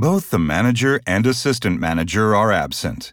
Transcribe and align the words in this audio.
Both 0.00 0.30
the 0.30 0.38
manager 0.38 1.00
and 1.08 1.26
assistant 1.26 1.80
manager 1.80 2.32
are 2.36 2.52
absent. 2.52 3.12